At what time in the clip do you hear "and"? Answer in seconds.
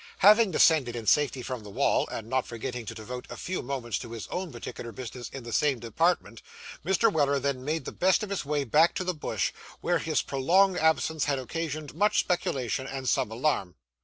2.11-2.27, 12.87-13.07